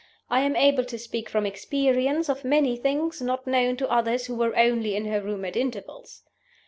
I 0.31 0.39
am 0.41 0.55
able 0.55 0.83
to 0.85 0.97
speak 0.97 1.29
from 1.29 1.45
experience 1.45 2.27
of 2.27 2.43
many 2.43 2.75
things 2.75 3.21
not 3.21 3.45
known 3.45 3.77
to 3.77 3.87
others 3.91 4.25
who 4.25 4.33
were 4.33 4.55
only 4.57 4.95
in 4.95 5.05
her 5.05 5.21
room 5.21 5.45
at 5.45 5.55
intervals. 5.55 6.23